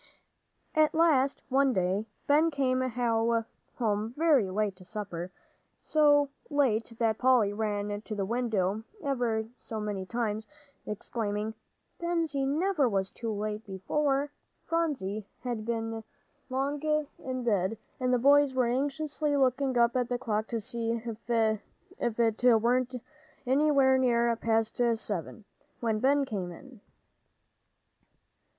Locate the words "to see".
20.47-20.93